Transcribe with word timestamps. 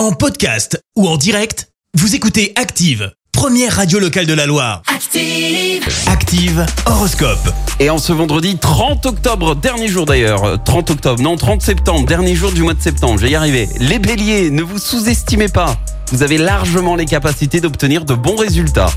En 0.00 0.12
podcast 0.12 0.82
ou 0.96 1.06
en 1.06 1.18
direct, 1.18 1.68
vous 1.92 2.14
écoutez 2.14 2.54
Active, 2.56 3.12
première 3.32 3.76
radio 3.76 3.98
locale 3.98 4.24
de 4.24 4.32
la 4.32 4.46
Loire. 4.46 4.80
Active. 4.86 5.86
Active 6.06 6.64
Horoscope. 6.86 7.52
Et 7.80 7.90
en 7.90 7.98
ce 7.98 8.14
vendredi 8.14 8.56
30 8.56 9.04
octobre, 9.04 9.54
dernier 9.54 9.88
jour 9.88 10.06
d'ailleurs, 10.06 10.44
euh, 10.44 10.56
30 10.56 10.92
octobre, 10.92 11.22
non 11.22 11.36
30 11.36 11.60
septembre, 11.60 12.06
dernier 12.06 12.34
jour 12.34 12.50
du 12.50 12.62
mois 12.62 12.72
de 12.72 12.80
septembre, 12.80 13.18
je 13.18 13.26
vais 13.26 13.32
y 13.32 13.34
arriver. 13.34 13.68
Les 13.78 13.98
béliers, 13.98 14.50
ne 14.50 14.62
vous 14.62 14.78
sous-estimez 14.78 15.48
pas. 15.48 15.76
Vous 16.12 16.22
avez 16.22 16.38
largement 16.38 16.96
les 16.96 17.04
capacités 17.04 17.60
d'obtenir 17.60 18.06
de 18.06 18.14
bons 18.14 18.36
résultats. 18.36 18.90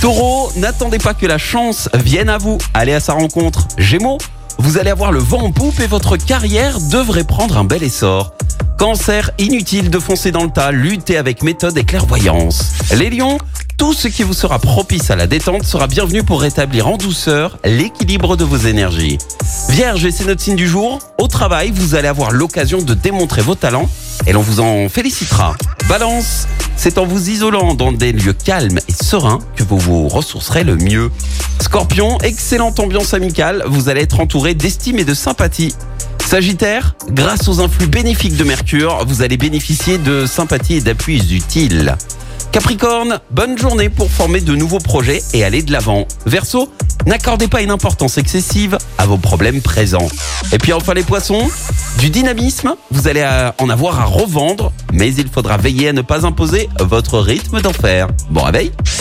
Taureau, 0.00 0.50
n'attendez 0.56 0.98
pas 0.98 1.14
que 1.14 1.26
la 1.26 1.38
chance 1.38 1.88
vienne 1.94 2.28
à 2.28 2.38
vous. 2.38 2.58
Allez 2.74 2.94
à 2.94 2.98
sa 3.00 3.12
rencontre. 3.12 3.68
Gémeaux, 3.78 4.18
vous 4.58 4.76
allez 4.76 4.90
avoir 4.90 5.12
le 5.12 5.20
vent 5.20 5.42
en 5.42 5.52
poupe 5.52 5.78
et 5.78 5.86
votre 5.86 6.16
carrière 6.16 6.80
devrait 6.80 7.22
prendre 7.22 7.58
un 7.58 7.64
bel 7.64 7.84
essor. 7.84 8.34
Cancer, 8.78 9.32
inutile 9.38 9.90
de 9.90 9.98
foncer 9.98 10.30
dans 10.30 10.44
le 10.44 10.50
tas, 10.50 10.70
luttez 10.70 11.16
avec 11.16 11.42
méthode 11.42 11.76
et 11.76 11.82
clairvoyance. 11.82 12.74
Les 12.96 13.10
lions, 13.10 13.36
tout 13.76 13.92
ce 13.92 14.06
qui 14.06 14.22
vous 14.22 14.34
sera 14.34 14.60
propice 14.60 15.10
à 15.10 15.16
la 15.16 15.26
détente 15.26 15.64
sera 15.64 15.88
bienvenu 15.88 16.22
pour 16.22 16.40
rétablir 16.40 16.86
en 16.86 16.96
douceur 16.96 17.58
l'équilibre 17.64 18.36
de 18.36 18.44
vos 18.44 18.56
énergies. 18.56 19.18
Vierge, 19.70 20.04
et 20.04 20.12
c'est 20.12 20.26
notre 20.26 20.40
signe 20.40 20.54
du 20.54 20.68
jour, 20.68 21.00
au 21.18 21.26
travail, 21.26 21.72
vous 21.74 21.96
allez 21.96 22.06
avoir 22.06 22.30
l'occasion 22.30 22.80
de 22.80 22.94
démontrer 22.94 23.42
vos 23.42 23.56
talents 23.56 23.88
et 24.28 24.32
l'on 24.32 24.42
vous 24.42 24.60
en 24.60 24.88
félicitera. 24.88 25.56
Balance, 25.88 26.46
c'est 26.76 26.98
en 26.98 27.04
vous 27.04 27.30
isolant 27.30 27.74
dans 27.74 27.90
des 27.90 28.12
lieux 28.12 28.32
calmes 28.32 28.78
et 28.86 28.92
sereins 28.92 29.40
que 29.56 29.64
vous 29.64 29.78
vous 29.78 30.06
ressourcerez 30.06 30.62
le 30.62 30.76
mieux. 30.76 31.10
Scorpion, 31.60 32.18
excellente 32.18 32.78
ambiance 32.78 33.12
amicale, 33.12 33.64
vous 33.66 33.88
allez 33.88 34.02
être 34.02 34.20
entouré 34.20 34.54
d'estime 34.54 35.00
et 35.00 35.04
de 35.04 35.14
sympathie. 35.14 35.74
Sagittaire, 36.28 36.94
grâce 37.08 37.48
aux 37.48 37.60
influx 37.60 37.86
bénéfiques 37.86 38.36
de 38.36 38.44
Mercure, 38.44 39.02
vous 39.06 39.22
allez 39.22 39.38
bénéficier 39.38 39.96
de 39.96 40.26
sympathie 40.26 40.74
et 40.74 40.80
d'appuis 40.82 41.34
utiles. 41.34 41.96
Capricorne, 42.52 43.18
bonne 43.30 43.56
journée 43.56 43.88
pour 43.88 44.10
former 44.10 44.42
de 44.42 44.54
nouveaux 44.54 44.78
projets 44.78 45.22
et 45.32 45.42
aller 45.42 45.62
de 45.62 45.72
l'avant. 45.72 46.06
Verseau, 46.26 46.70
n'accordez 47.06 47.48
pas 47.48 47.62
une 47.62 47.70
importance 47.70 48.18
excessive 48.18 48.76
à 48.98 49.06
vos 49.06 49.16
problèmes 49.16 49.62
présents. 49.62 50.08
Et 50.52 50.58
puis 50.58 50.74
enfin 50.74 50.92
les 50.92 51.02
poissons, 51.02 51.48
du 51.98 52.10
dynamisme, 52.10 52.74
vous 52.90 53.08
allez 53.08 53.26
en 53.56 53.70
avoir 53.70 53.98
à 53.98 54.04
revendre, 54.04 54.70
mais 54.92 55.14
il 55.14 55.28
faudra 55.28 55.56
veiller 55.56 55.88
à 55.88 55.92
ne 55.94 56.02
pas 56.02 56.26
imposer 56.26 56.68
votre 56.78 57.20
rythme 57.20 57.62
d'enfer. 57.62 58.06
Bon 58.28 58.42
réveil 58.42 58.70